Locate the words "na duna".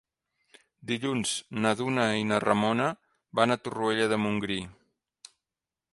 1.65-2.07